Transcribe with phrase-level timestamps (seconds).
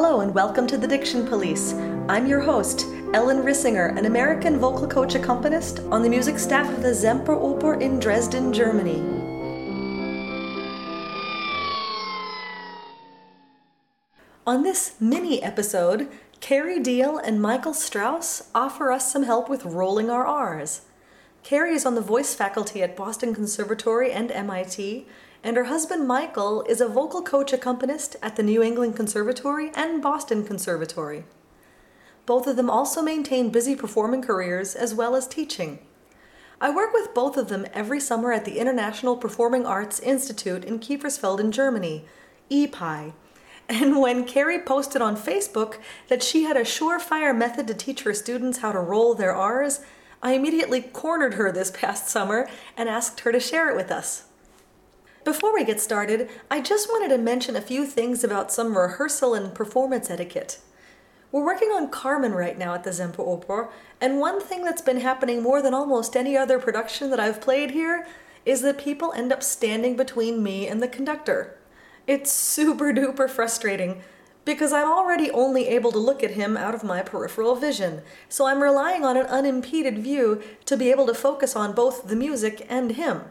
[0.00, 1.72] Hello and welcome to the Diction Police.
[2.08, 6.82] I'm your host, Ellen Rissinger, an American vocal coach accompanist on the music staff of
[6.82, 9.00] the Semperoper in Dresden, Germany.
[14.46, 16.06] On this mini episode,
[16.38, 20.82] Kerry Deal and Michael Strauss offer us some help with rolling our R's.
[21.42, 25.08] Kerry is on the voice faculty at Boston Conservatory and MIT,
[25.42, 30.02] and her husband Michael is a vocal coach accompanist at the New England Conservatory and
[30.02, 31.24] Boston Conservatory.
[32.26, 35.78] Both of them also maintain busy performing careers as well as teaching.
[36.60, 40.80] I work with both of them every summer at the International Performing Arts Institute in
[40.80, 42.04] Kiefersfelden in Germany,
[42.50, 43.14] EPI.
[43.68, 45.76] And when Kerry posted on Facebook
[46.08, 49.80] that she had a surefire method to teach her students how to roll their R's,
[50.22, 54.27] I immediately cornered her this past summer and asked her to share it with us.
[55.28, 59.34] Before we get started, I just wanted to mention a few things about some rehearsal
[59.34, 60.58] and performance etiquette.
[61.30, 63.68] We're working on Carmen right now at the Semperoper,
[64.00, 67.72] and one thing that's been happening more than almost any other production that I've played
[67.72, 68.06] here
[68.46, 71.58] is that people end up standing between me and the conductor.
[72.06, 74.00] It's super duper frustrating
[74.46, 78.46] because I'm already only able to look at him out of my peripheral vision, so
[78.46, 82.66] I'm relying on an unimpeded view to be able to focus on both the music
[82.70, 83.24] and him.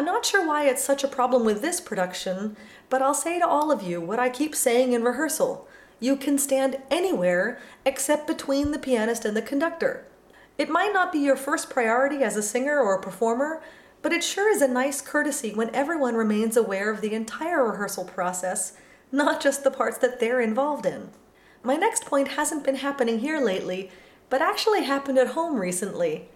[0.00, 2.56] I'm not sure why it's such a problem with this production,
[2.88, 5.68] but I'll say to all of you what I keep saying in rehearsal.
[6.00, 10.06] You can stand anywhere except between the pianist and the conductor.
[10.56, 13.62] It might not be your first priority as a singer or a performer,
[14.00, 18.06] but it sure is a nice courtesy when everyone remains aware of the entire rehearsal
[18.06, 18.72] process,
[19.12, 21.10] not just the parts that they're involved in.
[21.62, 23.90] My next point hasn't been happening here lately,
[24.30, 26.30] but actually happened at home recently.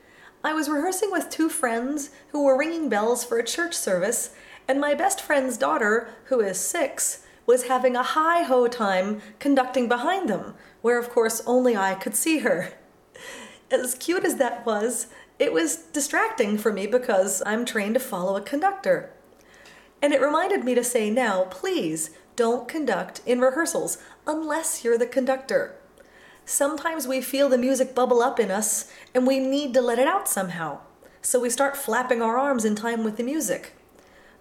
[0.44, 4.34] I was rehearsing with two friends who were ringing bells for a church service,
[4.68, 9.88] and my best friend's daughter, who is six, was having a high ho time conducting
[9.88, 12.74] behind them, where of course only I could see her.
[13.70, 15.06] As cute as that was,
[15.38, 19.10] it was distracting for me because I'm trained to follow a conductor.
[20.02, 23.96] And it reminded me to say now, please don't conduct in rehearsals
[24.26, 25.76] unless you're the conductor.
[26.46, 30.06] Sometimes we feel the music bubble up in us and we need to let it
[30.06, 30.80] out somehow.
[31.22, 33.72] So we start flapping our arms in time with the music.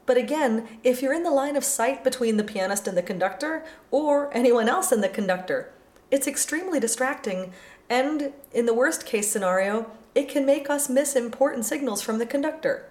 [0.06, 3.64] But again, if you're in the line of sight between the pianist and the conductor,
[3.90, 5.72] or anyone else and the conductor,
[6.12, 7.54] it's extremely distracting,
[7.90, 12.26] and in the worst case scenario, it can make us miss important signals from the
[12.26, 12.90] conductor.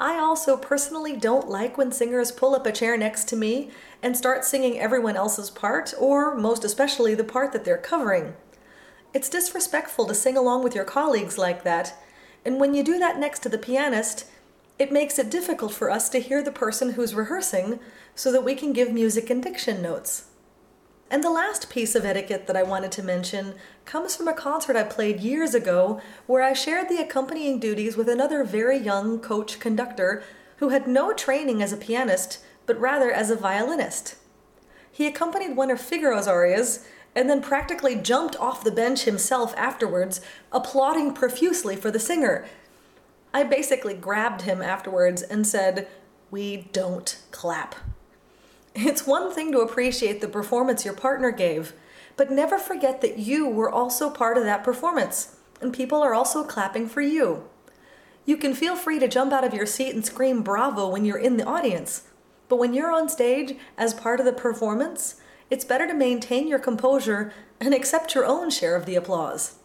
[0.00, 3.70] I also personally don't like when singers pull up a chair next to me
[4.02, 8.34] and start singing everyone else's part, or most especially the part that they're covering.
[9.12, 11.94] It's disrespectful to sing along with your colleagues like that,
[12.44, 14.26] and when you do that next to the pianist,
[14.78, 17.78] it makes it difficult for us to hear the person who's rehearsing
[18.16, 20.24] so that we can give music and diction notes.
[21.14, 23.54] And the last piece of etiquette that I wanted to mention
[23.84, 28.08] comes from a concert I played years ago where I shared the accompanying duties with
[28.08, 30.24] another very young coach conductor
[30.56, 34.16] who had no training as a pianist, but rather as a violinist.
[34.90, 40.20] He accompanied one of Figaro's arias and then practically jumped off the bench himself afterwards,
[40.50, 42.44] applauding profusely for the singer.
[43.32, 45.86] I basically grabbed him afterwards and said,
[46.32, 47.76] We don't clap.
[48.74, 51.74] It's one thing to appreciate the performance your partner gave,
[52.16, 56.42] but never forget that you were also part of that performance, and people are also
[56.42, 57.48] clapping for you.
[58.26, 61.18] You can feel free to jump out of your seat and scream bravo when you're
[61.18, 62.08] in the audience,
[62.48, 65.20] but when you're on stage as part of the performance,
[65.50, 69.56] it's better to maintain your composure and accept your own share of the applause.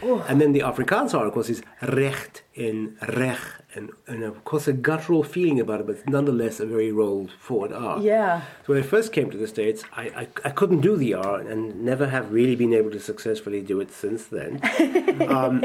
[0.02, 0.26] it would be R.
[0.30, 3.40] and then the Afrikaans R, of course, is recht in rech,
[3.74, 7.72] And, and of course, a guttural feeling about it, but nonetheless a very rolled forward
[7.72, 8.00] R.
[8.00, 8.42] Yeah.
[8.66, 11.38] So when I first came to the States, I, I, I couldn't do the R
[11.40, 14.60] and never have really been able to successfully do it since then.
[15.28, 15.62] um,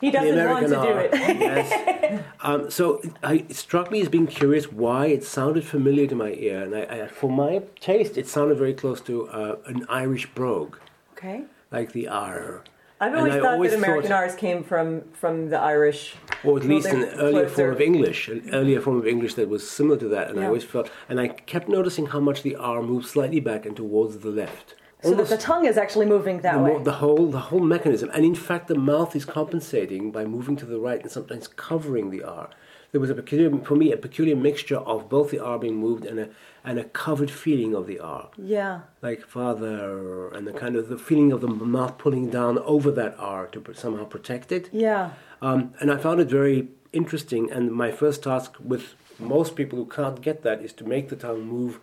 [0.00, 1.10] He doesn't want to do it.
[1.12, 2.22] yes.
[2.40, 6.32] Um, so I, it struck me as being curious why it sounded familiar to my
[6.34, 10.26] ear, and I, I, for my taste, it sounded very close to uh, an Irish
[10.34, 10.76] brogue,
[11.14, 11.44] Okay.
[11.72, 12.62] like the R.
[13.00, 16.16] I've always thought always that American thought- R's came from from the Irish.
[16.44, 17.54] or at least an earlier closer.
[17.54, 20.46] form of English, an earlier form of English that was similar to that, and I
[20.46, 24.18] always felt, and I kept noticing how much the R moved slightly back and towards
[24.18, 24.74] the left.
[25.02, 26.82] So that the tongue is actually moving that the, way.
[26.82, 30.66] the whole the whole mechanism, and in fact, the mouth is compensating by moving to
[30.66, 32.50] the right and sometimes covering the R.
[32.92, 36.04] There was a peculiar, for me, a peculiar mixture of both the R being moved
[36.04, 36.28] and a
[36.64, 38.80] and a covered feeling of the R, yeah.
[39.00, 43.14] like father, and the kind of the feeling of the mouth pulling down over that
[43.18, 44.68] R to somehow protect it.
[44.72, 45.12] Yeah.
[45.40, 47.50] Um, and I found it very interesting.
[47.50, 51.16] And my first task with most people who can't get that is to make the
[51.16, 51.80] tongue move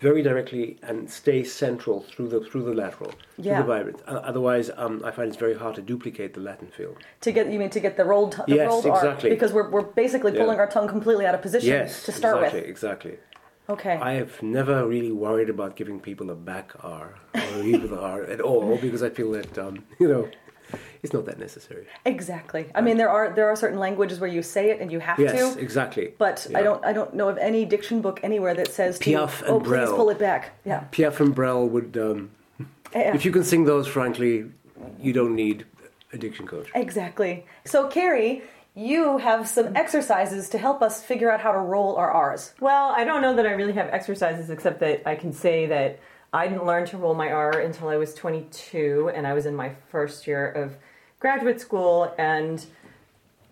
[0.00, 3.56] very directly and stay central through the through the lateral, Yeah.
[3.56, 4.02] through the vibrant.
[4.06, 6.94] Uh, otherwise, um, I find it's very hard to duplicate the Latin feel.
[7.22, 9.30] To get you mean to get the rolled the Yes, rolled R exactly.
[9.30, 10.40] because we're we're basically Yeah.
[10.42, 12.68] pulling our tongue completely out of position Yes, to start exactly, with.
[12.70, 13.18] exactly.
[13.68, 13.94] Okay.
[13.96, 18.40] I have never really worried about giving people a back R or a R at
[18.40, 20.28] all because I feel that um, you know
[21.06, 21.86] it's not that necessary.
[22.04, 22.66] exactly.
[22.74, 25.18] I mean there are there are certain languages where you say it and you have
[25.18, 25.36] Yes, to.
[25.38, 26.06] Yes, exactly.
[26.18, 29.30] But I don't I don't know of any diction book anywhere that says to and
[29.46, 30.42] oh please pull it back.
[30.64, 30.84] Yeah.
[30.92, 31.96] Piaf and Brel would.
[31.96, 32.30] Um,
[32.94, 33.14] Yeah.
[33.14, 34.34] If you can sing those, frankly,
[35.00, 35.64] you don't need
[36.12, 36.68] a diction coach.
[36.74, 37.44] Exactly.
[37.64, 38.42] So Kerry,
[38.74, 42.54] you have some exercises to help us figure out how to roll our R's.
[42.60, 45.98] Well, I don't know that I really have exercises except that I can say that
[46.32, 49.54] I didn't learn to roll my R until I was 22 and I was in
[49.54, 50.76] my first year of
[51.26, 52.64] graduate school and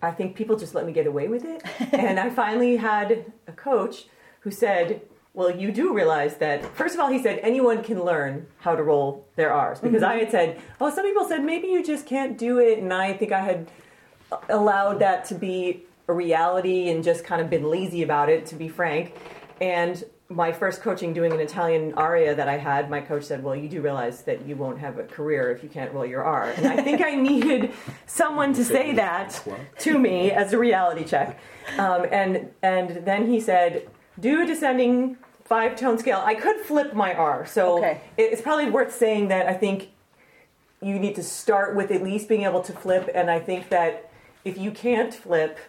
[0.01, 1.61] I think people just let me get away with it.
[1.93, 4.05] and I finally had a coach
[4.39, 5.01] who said,
[5.33, 8.81] well, you do realize that, first of all, he said anyone can learn how to
[8.81, 9.81] roll their R's.
[9.81, 10.19] Because mm-hmm.
[10.19, 12.79] I had said, oh, some people said maybe you just can't do it.
[12.79, 13.69] And I think I had
[14.47, 18.55] allowed that to be a reality and just kind of been lazy about it, to
[18.55, 19.17] be frank.
[19.59, 23.55] And my first coaching doing an Italian aria that I had, my coach said, Well,
[23.55, 26.49] you do realize that you won't have a career if you can't roll your R.
[26.57, 27.71] And I think I needed
[28.07, 29.39] someone to say that
[29.79, 31.39] to me as a reality check.
[31.77, 33.87] Um, and, and then he said,
[34.19, 36.23] Do a descending five tone scale.
[36.25, 37.45] I could flip my R.
[37.45, 38.01] So Okay.
[38.17, 39.89] it's probably worth saying that I think
[40.81, 43.09] you need to start with at least being able to flip.
[43.13, 44.09] And I think that
[44.43, 45.59] if you can't flip,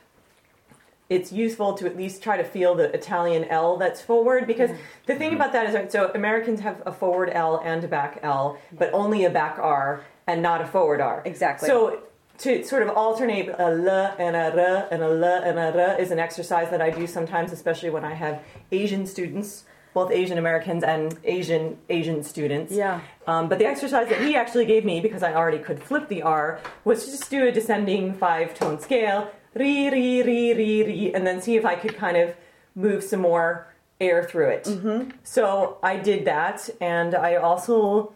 [1.09, 4.71] it's useful to at least try to feel the Italian L that's forward because
[5.07, 8.59] the thing about that is so Americans have a forward L and a back L,
[8.73, 11.23] but only a back R and not a forward R.
[11.25, 11.69] Exactly.
[11.69, 12.03] So
[12.39, 16.01] to sort of alternate a L and a R and a L and a R
[16.01, 18.43] is an exercise that I do sometimes, especially when I have
[18.73, 19.65] Asian students,
[19.95, 22.73] both Asian Americans and Asian Asian students.
[22.73, 23.01] Yeah.
[23.29, 26.23] Um, but the exercise that he actually gave me, because I already could flip the
[26.23, 31.13] R, was to just do a descending five tone scale, re, re, re, re, re,
[31.15, 32.35] and then see if I could kind of
[32.75, 34.65] move some more air through it.
[34.65, 35.11] Mm-hmm.
[35.23, 38.13] So I did that, and I also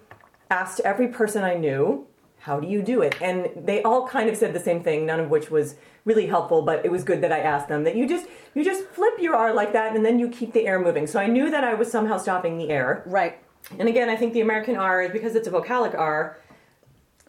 [0.51, 2.07] asked every person I knew,
[2.41, 3.17] how do you do it?
[3.21, 6.63] And they all kind of said the same thing, none of which was really helpful,
[6.63, 9.37] but it was good that I asked them that you just you just flip your
[9.37, 11.07] R like that and then you keep the air moving.
[11.07, 13.03] So I knew that I was somehow stopping the air.
[13.07, 13.39] Right.
[13.79, 16.39] And again, I think the American R, is because it's a vocalic R,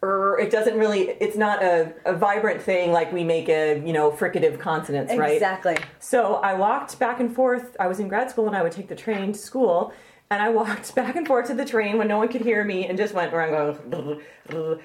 [0.02, 4.10] it doesn't really, it's not a, a vibrant thing like we make a, you know,
[4.10, 5.34] fricative consonants, right?
[5.34, 5.76] Exactly.
[6.00, 7.76] So I walked back and forth.
[7.78, 9.92] I was in grad school and I would take the train to school.
[10.30, 12.86] And I walked back and forth to the train when no one could hear me
[12.86, 14.20] and just went around going,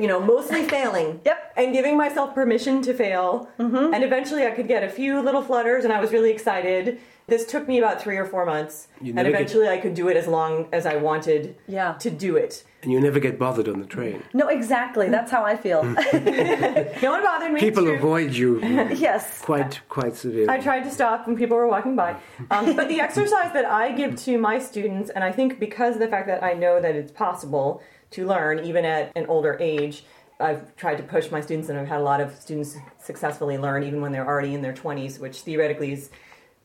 [0.00, 1.20] you know, mostly failing.
[1.26, 1.52] Yep.
[1.56, 3.48] And giving myself permission to fail.
[3.58, 3.94] Mm-hmm.
[3.94, 7.00] And eventually I could get a few little flutters and I was really excited.
[7.28, 8.86] This took me about three or four months.
[9.00, 11.94] And never get- eventually I could do it as long as I wanted Yeah.
[11.94, 12.62] to do it.
[12.84, 14.22] And you never get bothered on the train.
[14.32, 15.08] No, exactly.
[15.08, 15.82] That's how I feel.
[17.02, 17.58] No one bothered me.
[17.60, 19.42] People it's avoid you yes.
[19.42, 20.48] quite quite severely.
[20.48, 22.14] I tried to stop when people were walking by.
[22.52, 26.00] Um, but the exercise that I give to my students, and I think because of
[26.00, 30.04] the fact that I know that it's possible to learn even at an older age,
[30.38, 33.82] I've tried to push my students, and I've had a lot of students successfully learn
[33.82, 36.10] even when they're already in their 20s, which theoretically is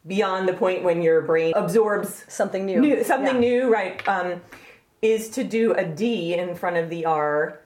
[0.08, 2.79] beyond the point when your brain absorbs Something new.
[2.81, 3.50] new, something Yeah.
[3.50, 4.08] new, right?
[4.08, 4.41] Um,
[5.01, 7.60] is to do a D in front of the R,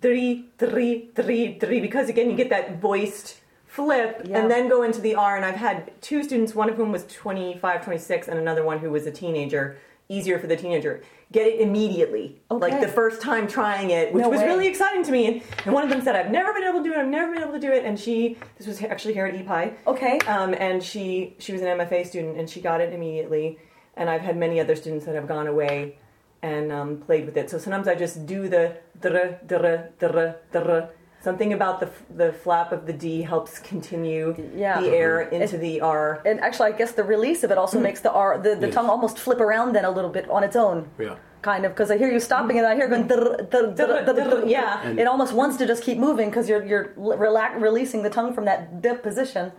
[0.00, 4.38] three, three, three, three, because again, you get that voiced flip Yeah.
[4.38, 5.36] and then go into the R.
[5.36, 8.90] And I've had two students, one of whom was 25, 26, and another one who
[8.90, 9.76] was a teenager.
[10.08, 11.02] Easier for the teenager.
[11.32, 12.40] Get it immediately.
[12.50, 14.46] Like the first time trying it, which No was way.
[14.46, 15.42] really exciting to me.
[15.64, 17.42] And, one of them said, I've never been able to do it, I've never been
[17.42, 17.84] able to do it.
[17.84, 19.74] And she, this was actually here at EPI.
[19.88, 20.18] Okay.
[20.20, 23.58] Um, and she she was an MFA student and she got it immediately.
[23.96, 25.98] And I've had many other students that have gone away
[26.42, 27.50] and um, played with it.
[27.50, 30.88] So sometimes I just do the dr dr dr dr.
[31.26, 31.88] Something about the
[32.22, 34.80] the flap of the D helps continue Yeah.
[34.80, 35.42] the air mm-hmm.
[35.42, 36.22] into the R.
[36.24, 38.74] And actually, I guess the release of it also makes the R, the, the Yes.
[38.76, 40.78] tongue almost flip around then a little bit on its own.
[41.00, 41.16] Yeah.
[41.42, 43.08] Kind of, because I hear you stopping and I hear going.
[43.08, 43.48] Mm-hmm.
[43.50, 44.88] "Drr, drr, drr, drr, drr." Yeah.
[45.02, 48.44] It almost wants to just keep moving because you're you're relax, releasing the tongue from
[48.44, 49.50] that dip position,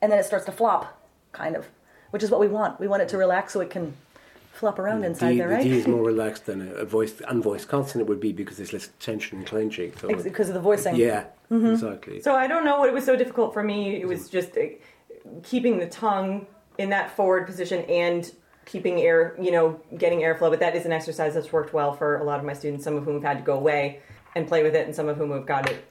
[0.00, 0.82] and then it starts to flop,
[1.30, 1.62] kind of,
[2.10, 2.80] which is what we want.
[2.80, 3.94] We want it to relax so it can
[4.52, 5.62] flop around inside D, there, the?
[5.64, 8.90] D is more relaxed than a, a voiced, unvoiced consonant would be because there's less
[9.00, 9.92] tension and clenching.
[10.00, 10.96] So Because of the voicing.
[10.96, 11.66] yeah, Mm-hmm.
[11.72, 12.20] exactly.
[12.22, 13.96] So I don't know what it was so difficult for me.
[14.00, 14.62] It was just uh,
[15.42, 16.46] keeping the tongue
[16.78, 18.30] in that forward position and
[18.64, 20.48] keeping air, you know, getting airflow.
[20.50, 22.84] But that is an exercise that's worked well for a lot of my students.
[22.84, 24.00] Some of whom have had to go away
[24.34, 25.84] and play with it, and some of whom have got it.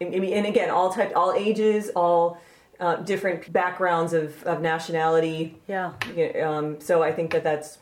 [0.00, 0.12] And
[0.46, 2.38] again, all type, all ages, all
[2.80, 5.56] uh, different backgrounds of, of nationality.
[5.68, 5.92] Yeah.
[6.14, 7.78] Yeah, um, so I think that that's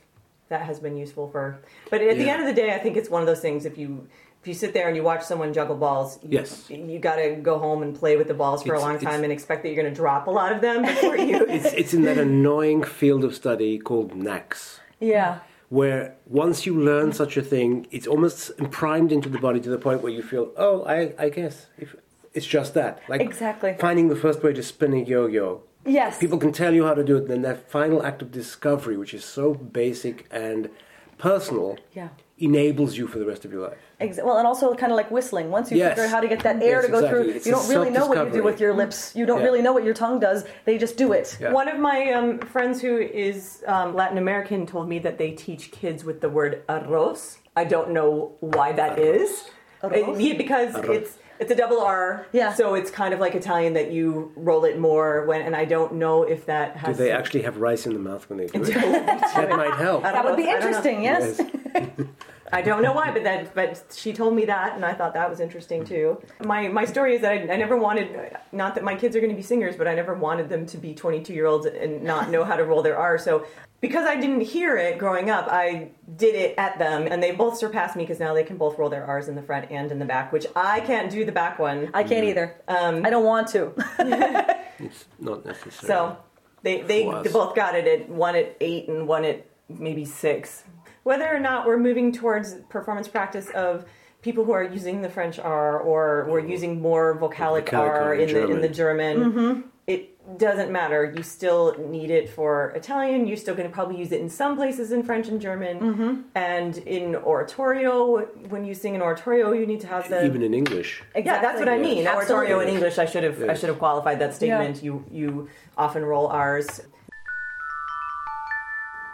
[0.48, 1.58] that has been useful for.
[1.90, 3.64] But at the end of the day, I think it's one of those things.
[3.64, 4.06] If you
[4.42, 6.68] if you sit there and you watch someone juggle balls, you, Yes.
[6.68, 9.24] you got to go home and play with the balls for It's- a long time
[9.24, 11.46] and expect that you're going to drop a lot of them before you.
[11.48, 15.38] It's, it's in that annoying field of study called NACS, Yeah.
[15.70, 19.78] where once you learn such a thing, it's almost primed into the body to the
[19.78, 21.96] point where you feel, oh, I, I guess if
[22.34, 23.00] it's just that.
[23.08, 23.76] Like Exactly.
[23.80, 25.62] finding the first way to spin a yo-yo.
[25.86, 26.18] Yes.
[26.18, 29.14] People can tell you how to do it, then that final act of discovery, which
[29.14, 30.70] is so basic and
[31.18, 32.08] personal, Yeah.
[32.38, 33.78] enables you for the rest of your life.
[34.00, 35.50] Ex- well, and also kind of like whistling.
[35.50, 35.90] Once you Yes.
[35.90, 37.22] figure out how to get that air Yes, to go exactly.
[37.24, 39.14] through, It's you don't really know what you do with your lips.
[39.14, 39.44] You don't Yeah.
[39.44, 40.44] really know what your tongue does.
[40.64, 41.36] They just do it.
[41.40, 41.52] Yeah.
[41.52, 45.70] One of my um, friends who is um, Latin American told me that they teach
[45.70, 47.38] kids with the word arroz.
[47.56, 49.44] I don't know why that is.
[49.82, 50.08] Arroz?
[50.08, 52.26] Uh, yeah, because it's it's a double R.
[52.32, 52.52] Yeah.
[52.54, 55.94] So it's kind of like Italian that you roll it more when, and I don't
[55.94, 58.62] know if that Do they to- actually have rice in the mouth when they do
[58.64, 58.74] it?
[58.74, 60.02] that might help.
[60.02, 60.50] That would be know.
[60.52, 61.02] I interesting.
[61.02, 61.40] Yes.
[62.54, 65.28] I don't know why, but that but she told me that, and I thought that
[65.28, 66.23] was interesting too.
[66.44, 69.32] My my story is that I, I never wanted, not that my kids are going
[69.32, 72.30] to be singers, but I never wanted them to be 22 year olds and not
[72.30, 73.18] know how to roll their R.
[73.18, 73.44] So
[73.80, 77.58] because I didn't hear it growing up, I did it at them, and they both
[77.58, 79.99] surpassed me because now they can both roll their R's in the front and in
[79.99, 81.90] the back, which I can't do the back one.
[81.92, 82.54] I can't either.
[82.68, 83.73] Um, I don't want to.
[84.80, 85.87] It's not necessary.
[85.87, 86.16] So
[86.62, 90.64] they they, they both got it at one at eight and one at maybe six.
[91.04, 93.87] Whether or not we're moving towards performance practice of
[94.25, 96.50] people who are using the French R or we're mm-hmm.
[96.50, 99.16] using more vocalic, Vocalic R R in in the in the German.
[99.18, 99.68] German, mm-hmm.
[99.87, 101.12] it doesn't matter.
[101.14, 103.26] You still need it for Italian.
[103.26, 106.20] You're still going to probably use it in some places in French and German, mm-hmm.
[106.34, 108.25] and in oratorio.
[108.49, 111.02] When you sing an oratorio, you need to have the Even in English.
[111.14, 112.04] yeah, that's what I mean.
[112.04, 112.16] Yes.
[112.16, 112.99] Oratorio in English.
[112.99, 114.82] I should have I should have qualified that statement.
[114.82, 116.80] You you often roll R's.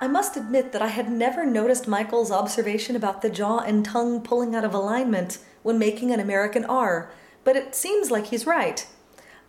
[0.02, 4.22] I must admit that I had never noticed Michael's observation about the jaw and tongue
[4.22, 7.10] pulling out of alignment when making an American R,
[7.44, 8.86] but it seems like he's right.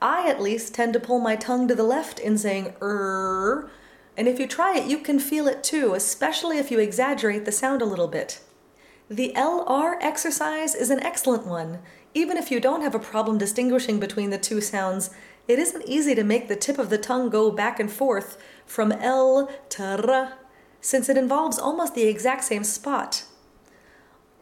[0.01, 3.71] I, at least, tend to pull my tongue to the left in saying er,
[4.17, 7.51] and if you try it, you can feel it too, especially if you exaggerate the
[7.53, 8.41] sound a little bit.
[9.09, 11.79] The LR exercise is an excellent one.
[12.13, 15.11] Even if you don't have a problem distinguishing between the two sounds,
[15.47, 18.91] it isn't easy to make the tip of the tongue go back and forth from
[18.91, 20.33] L to R,
[20.81, 23.23] since it involves almost the exact same spot.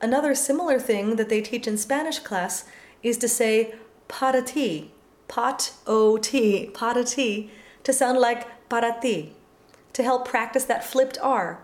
[0.02, 2.66] Another similar thing that they teach in Spanish class
[3.04, 3.76] is to say
[4.08, 4.92] para ti,
[5.28, 7.52] pot o t, para ti,
[7.84, 9.34] to sound like para ti,
[9.94, 11.64] to help practice that flipped R.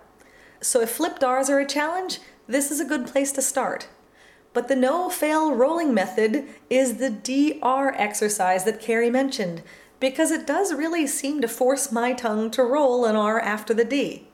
[0.62, 3.88] So if flipped R's are a challenge, this is a good place to start.
[4.54, 9.62] But the no fail rolling method is the DR exercise that Kerry mentioned,
[10.00, 13.86] because it does really seem to force my tongue to roll an R after the
[13.86, 14.28] D.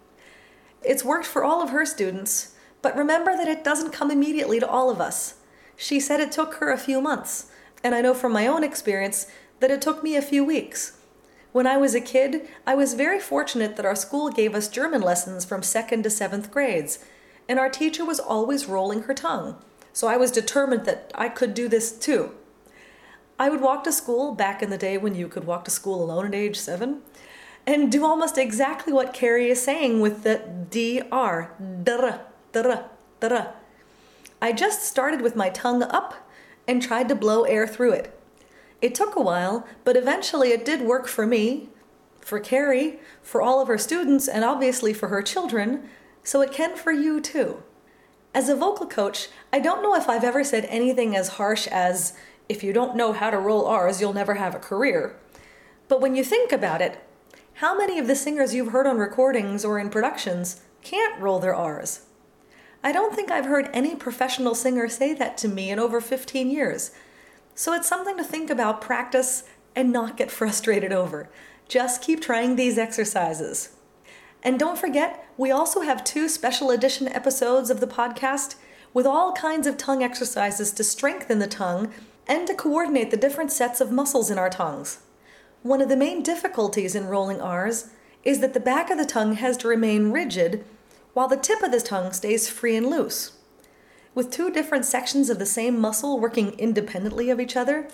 [0.84, 4.68] It's worked for all of her students, but remember that it doesn't come immediately to
[4.68, 5.36] all of us.
[5.76, 7.52] She said it took her a few months,
[7.84, 9.28] and I know from my own experience
[9.60, 10.98] that it took me a few weeks.
[11.52, 15.02] When I was a kid, I was very fortunate that our school gave us German
[15.02, 17.00] lessons from second to seventh grades,
[17.48, 19.58] and our teacher was always rolling her tongue.
[19.94, 22.32] So I was determined that I could do this too.
[23.38, 26.04] I would walk to school back in the day when you could walk to school
[26.04, 27.02] alone at age seven
[27.66, 31.50] and do almost exactly what Kerry is saying with the DR.
[31.84, 32.86] Dr, dr,
[33.20, 33.54] dr.
[34.42, 36.16] I just started with my tongue up
[36.68, 38.18] and tried to blow air through it.
[38.82, 41.70] It took a while, but eventually it did work for me,
[42.20, 45.88] for Kerry, for all of her students, and obviously for her children,
[46.24, 47.62] so it can for you too.
[48.34, 52.14] As a vocal coach, I don't know if I've ever said anything as harsh as,
[52.50, 55.16] if you don't know how to roll R's, you'll never have a career.
[55.88, 57.04] But when you think about it,
[57.62, 61.54] how many of the singers you've heard on recordings or in productions can't roll their
[61.54, 62.08] R's?
[62.84, 66.50] I don't think I've heard any professional singer say that to me in over 15
[66.50, 66.90] years.
[67.54, 69.44] So it's something to think about, practice,
[69.76, 71.30] and not get frustrated over.
[71.68, 73.76] Just keep trying these exercises.
[74.42, 78.56] And don't forget, we also have two special edition episodes of the podcast
[78.92, 81.94] with all kinds of tongue exercises to strengthen the tongue
[82.26, 84.98] and to coordinate the different sets of muscles in our tongues.
[85.64, 87.90] One of the main difficulties in rolling R's
[88.24, 90.64] is that the back of the tongue has to remain rigid
[91.14, 93.34] while the tip of the tongue stays free and loose.
[94.16, 97.88] With two different sections of the same muscle working independently of each other,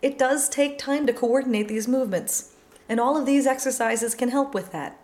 [0.00, 2.54] it does take time to coordinate these movements,
[2.88, 4.98] and all of these exercises can help with that.